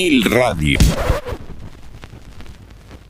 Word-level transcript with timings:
vinil 0.00 0.24
radio. 0.24 0.78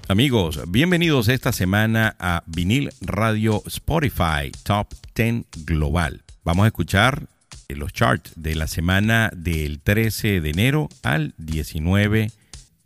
Amigos, 0.09 0.61
bienvenidos 0.67 1.29
esta 1.29 1.53
semana 1.53 2.17
a 2.19 2.43
Vinil 2.47 2.91
Radio 3.01 3.63
Spotify 3.67 4.51
Top 4.65 4.89
10 5.15 5.45
Global. 5.65 6.25
Vamos 6.43 6.65
a 6.65 6.67
escuchar 6.67 7.29
los 7.69 7.93
charts 7.93 8.33
de 8.35 8.57
la 8.57 8.67
semana 8.67 9.31
del 9.37 9.79
13 9.79 10.41
de 10.41 10.51
enero 10.51 10.89
al 11.05 11.33
19 11.39 12.33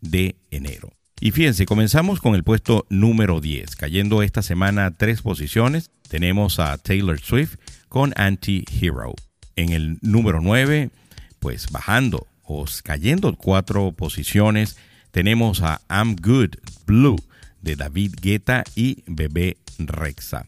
de 0.02 0.36
enero. 0.50 0.93
Y 1.18 1.30
fíjense, 1.30 1.64
comenzamos 1.64 2.21
con 2.21 2.34
el 2.34 2.45
puesto 2.45 2.84
número 2.91 3.41
10, 3.41 3.75
cayendo 3.75 4.23
esta 4.23 4.43
semana 4.43 4.95
tres 4.98 5.23
posiciones. 5.23 5.91
Tenemos 6.10 6.59
a 6.59 6.77
Taylor 6.77 7.18
Swift 7.18 7.57
con 7.88 8.12
Anti-Hero. 8.16 9.15
En 9.57 9.71
el 9.71 9.96
número 10.02 10.43
9, 10.43 10.91
pues 11.38 11.71
bajando 11.71 12.27
o 12.45 12.65
cayendo 12.83 13.34
cuatro 13.37 13.93
posiciones, 13.93 14.77
tenemos 15.11 15.62
a 15.62 15.80
I'm 15.89 16.16
Good 16.16 16.57
Blue 16.87 17.16
de 17.62 17.77
David 17.77 18.15
Guetta 18.21 18.65
y 18.75 19.02
Bebé 19.07 19.57
Rexa. 19.79 20.47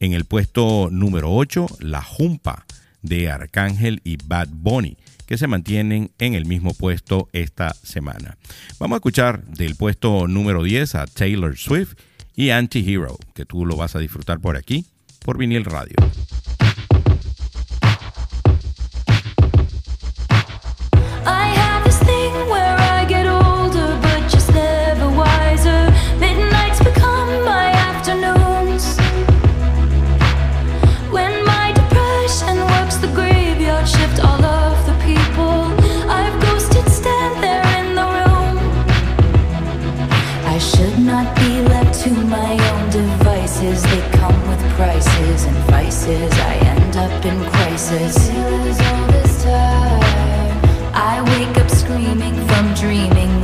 En 0.00 0.12
el 0.12 0.24
puesto 0.24 0.88
número 0.90 1.32
8, 1.34 1.66
La 1.80 2.02
Jumpa 2.02 2.66
de 3.02 3.30
Arcángel 3.30 4.00
y 4.04 4.16
Bad 4.16 4.48
Bunny, 4.50 4.96
que 5.26 5.38
se 5.38 5.46
mantienen 5.46 6.10
en 6.18 6.34
el 6.34 6.44
mismo 6.44 6.74
puesto 6.74 7.28
esta 7.32 7.74
semana. 7.82 8.36
Vamos 8.78 8.96
a 8.96 8.98
escuchar 8.98 9.44
del 9.44 9.76
puesto 9.76 10.28
número 10.28 10.62
10 10.62 10.94
a 10.96 11.06
Taylor 11.06 11.56
Swift 11.56 11.94
y 12.34 12.50
Anti-Hero, 12.50 13.18
que 13.34 13.46
tú 13.46 13.64
lo 13.64 13.76
vas 13.76 13.96
a 13.96 13.98
disfrutar 13.98 14.40
por 14.40 14.56
aquí, 14.56 14.86
por 15.24 15.38
Vinil 15.38 15.64
Radio. 15.64 15.96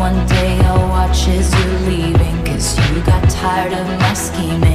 One 0.03 0.27
day 0.27 0.59
I'll 0.59 0.89
watch 0.89 1.29
as 1.29 1.55
you're 1.55 1.81
leaving. 1.89 2.45
Cause 2.45 2.77
you 2.91 3.05
got 3.05 3.23
tired 3.31 3.73
of 3.73 3.87
my 4.01 4.15
scheming. 4.15 4.72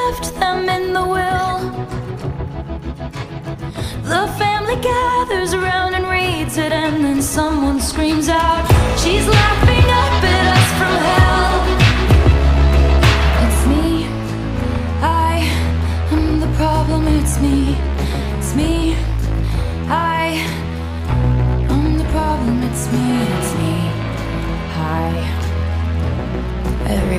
Left 0.00 0.34
them 0.40 0.68
in 0.68 0.92
the 0.92 1.04
will. 1.14 1.54
The 4.12 4.24
family 4.38 4.76
gathers 4.76 5.54
around 5.54 5.94
and 5.94 6.06
reads 6.08 6.56
it, 6.58 6.72
and 6.72 7.04
then 7.04 7.22
someone 7.22 7.80
screams 7.80 8.28
out, 8.28 8.64
She's 9.02 9.26
laughing 9.26 9.86
up 10.02 10.24
at 10.36 10.43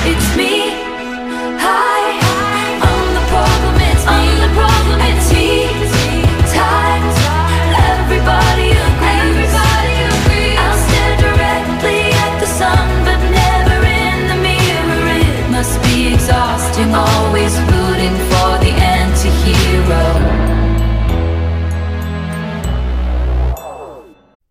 It's 0.07 0.37
me. 0.37 0.71
Hi. 1.59 2.04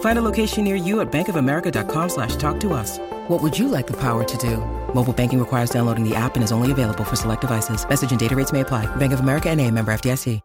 Find 0.00 0.18
a 0.18 0.22
location 0.22 0.64
near 0.64 0.74
you 0.74 1.00
at 1.00 1.12
bankofamerica.com 1.12 2.08
slash 2.08 2.34
talk 2.36 2.58
to 2.60 2.72
us. 2.72 2.98
What 3.28 3.40
would 3.42 3.56
you 3.56 3.68
like 3.68 3.86
the 3.86 3.96
power 3.96 4.24
to 4.24 4.36
do? 4.38 4.56
Mobile 4.92 5.12
banking 5.12 5.38
requires 5.38 5.70
downloading 5.70 6.02
the 6.02 6.16
app 6.16 6.34
and 6.34 6.42
is 6.42 6.50
only 6.50 6.72
available 6.72 7.04
for 7.04 7.14
select 7.14 7.42
devices. 7.42 7.86
Message 7.88 8.10
and 8.10 8.18
data 8.18 8.34
rates 8.34 8.52
may 8.52 8.60
apply. 8.60 8.86
Bank 8.96 9.12
of 9.12 9.20
America 9.20 9.48
and 9.48 9.60
a 9.60 9.70
member 9.70 9.92
FDIC. 9.92 10.40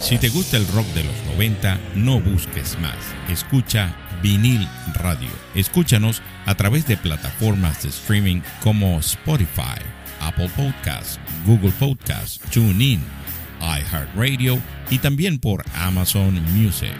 Si 0.00 0.18
te 0.18 0.28
gusta 0.28 0.58
el 0.58 0.66
rock 0.74 0.84
de 0.88 1.02
los 1.02 1.14
90, 1.32 1.78
no 1.94 2.20
busques 2.20 2.78
más. 2.78 2.96
Escucha 3.30 3.94
vinil 4.22 4.68
radio. 5.00 5.30
Escúchanos 5.54 6.20
a 6.44 6.54
través 6.54 6.86
de 6.86 6.98
plataformas 6.98 7.82
de 7.82 7.88
streaming 7.88 8.42
como 8.62 8.98
Spotify, 8.98 9.80
Apple 10.20 10.50
Podcasts, 10.56 11.18
Google 11.46 11.72
Podcasts, 11.78 12.38
TuneIn, 12.50 13.02
iHeartRadio 13.62 14.58
y 14.90 14.98
también 14.98 15.38
por 15.38 15.64
Amazon 15.74 16.34
Music. 16.52 16.92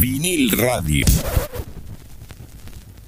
Vinil 0.00 0.50
Radio. 0.52 1.04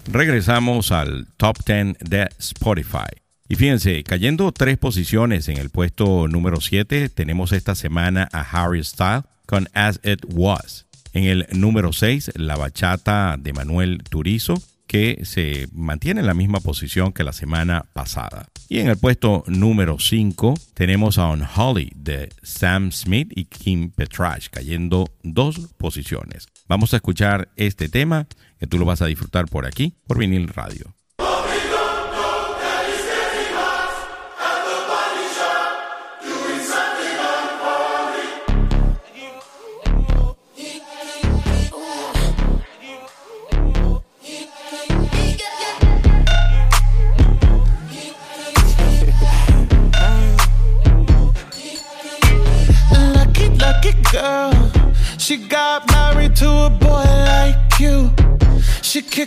Regresamos 0.07 0.93
al 0.93 1.27
top 1.37 1.57
10 1.65 1.99
de 2.01 2.29
Spotify. 2.39 3.23
Y 3.49 3.57
fíjense, 3.57 4.03
cayendo 4.05 4.53
tres 4.53 4.77
posiciones 4.79 5.49
en 5.49 5.57
el 5.57 5.71
puesto 5.71 6.29
número 6.29 6.61
7, 6.61 7.09
tenemos 7.09 7.53
esta 7.53 7.75
semana 7.75 8.29
a 8.33 8.41
Harry 8.41 8.85
Styles 8.85 9.25
con 9.47 9.69
As 9.73 10.01
It 10.05 10.25
Was. 10.29 10.87
En 11.13 11.25
el 11.25 11.47
número 11.53 11.93
6, 11.93 12.33
la 12.37 12.57
bachata 12.57 13.37
de 13.39 13.53
Manuel 13.53 14.03
Turizo, 14.09 14.61
que 14.87 15.21
se 15.25 15.69
mantiene 15.73 16.21
en 16.21 16.27
la 16.27 16.35
misma 16.35 16.61
posición 16.61 17.13
que 17.13 17.25
la 17.25 17.33
semana 17.33 17.87
pasada. 17.93 18.49
Y 18.69 18.78
en 18.78 18.88
el 18.88 18.96
puesto 18.96 19.44
número 19.46 19.99
5 19.99 20.55
tenemos 20.75 21.19
a 21.19 21.28
Unholy 21.28 21.93
de 21.94 22.31
Sam 22.43 22.93
Smith 22.93 23.31
y 23.34 23.44
Kim 23.44 23.90
Petrach, 23.90 24.49
cayendo 24.50 25.06
dos 25.22 25.75
posiciones. 25.76 26.49
Vamos 26.66 26.93
a 26.93 26.96
escuchar 26.96 27.50
este 27.56 27.88
tema 27.88 28.26
que 28.58 28.66
tú 28.66 28.78
lo 28.78 28.87
vas 28.87 29.02
a 29.02 29.06
disfrutar 29.06 29.46
por 29.46 29.66
aquí, 29.66 29.94
por 30.06 30.19
vinil 30.19 30.49
radio. 30.49 30.94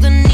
the 0.00 0.29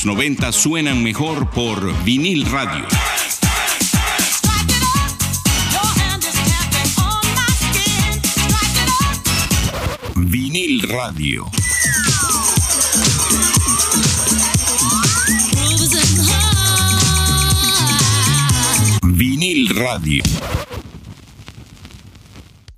Los 0.00 0.06
90 0.06 0.52
suenan 0.52 1.02
mejor 1.02 1.50
por 1.50 2.04
vinil 2.04 2.46
radio. 2.46 2.86
Vinil 10.14 10.88
radio. 10.88 11.44
Vinil 19.02 19.68
radio. 19.76 20.22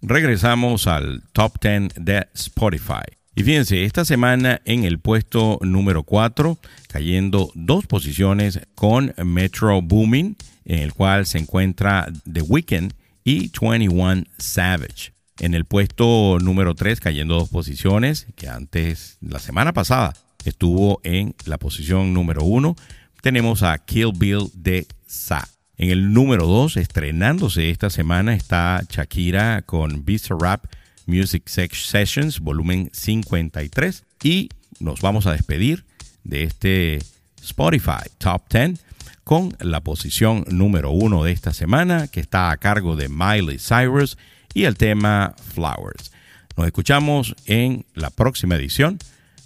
Regresamos 0.00 0.88
al 0.88 1.23
top 1.33 1.61
10 1.62 1.95
de 2.05 2.26
Spotify. 2.35 3.22
Y 3.35 3.45
fíjense, 3.45 3.85
esta 3.85 4.05
semana 4.05 4.61
en 4.67 4.85
el 4.85 4.99
puesto 4.99 5.59
número 5.62 6.03
4, 6.03 6.59
cayendo 6.89 7.51
dos 7.55 7.87
posiciones 7.87 8.61
con 8.75 9.15
Metro 9.25 9.81
Booming, 9.81 10.37
en 10.67 10.79
el 10.79 10.93
cual 10.93 11.25
se 11.25 11.39
encuentra 11.39 12.12
The 12.31 12.43
Weeknd 12.43 12.93
y 13.25 13.51
21 13.59 14.25
Savage. 14.37 15.15
En 15.39 15.55
el 15.55 15.65
puesto 15.65 16.39
número 16.41 16.75
3, 16.75 17.01
cayendo 17.01 17.37
dos 17.37 17.49
posiciones, 17.49 18.27
que 18.37 18.49
antes, 18.49 19.17
la 19.23 19.39
semana 19.39 19.73
pasada, 19.73 20.12
estuvo 20.45 21.01
en 21.03 21.35
la 21.47 21.57
posición 21.57 22.12
número 22.12 22.45
1, 22.45 22.77
tenemos 23.23 23.62
a 23.62 23.79
Kill 23.79 24.12
Bill 24.15 24.51
de 24.55 24.87
Sa. 25.07 25.49
En 25.79 25.89
el 25.89 26.12
número 26.12 26.47
2, 26.47 26.77
estrenándose 26.77 27.71
esta 27.71 27.89
semana, 27.89 28.35
está 28.35 28.83
Shakira 28.91 29.62
con 29.62 30.05
Visa 30.05 30.37
Rap 30.39 30.67
Music 31.06 31.49
Sessions, 31.49 32.40
volumen 32.40 32.90
53. 32.92 34.04
Y 34.23 34.49
nos 34.80 35.00
vamos 35.00 35.26
a 35.26 35.32
despedir 35.32 35.85
de 36.25 36.44
este 36.44 36.99
Spotify 37.42 38.09
Top 38.18 38.42
10 38.50 38.80
con 39.25 39.56
la 39.61 39.80
posición 39.80 40.44
número 40.49 40.90
1 40.90 41.25
de 41.25 41.32
esta 41.32 41.52
semana, 41.52 42.09
que 42.09 42.21
está 42.21 42.50
a 42.50 42.56
cargo 42.56 42.97
de 42.97 43.09
Miley 43.09 43.59
Cyrus 43.59 44.18
y 44.54 44.64
el 44.64 44.76
tema 44.76 45.35
Flowers. 45.54 46.12
Nos 46.56 46.66
escuchamos 46.66 47.35
en 47.47 47.87
la 47.94 48.11
próxima 48.11 48.56
edición 48.56 48.99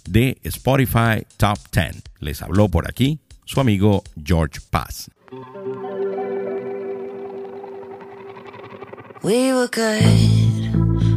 de 0.09 0.37
Spotify 0.43 1.25
Top 1.37 1.59
10. 1.71 2.03
Les 2.19 2.41
habló 2.41 2.69
por 2.69 2.89
aquí 2.89 3.19
su 3.45 3.61
amigo 3.61 4.03
George 4.23 4.59
Paz. 4.69 5.09
We 9.23 9.51
were 9.51 9.67
good, 9.67 10.86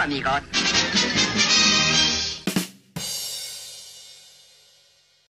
amigot. 0.00 0.69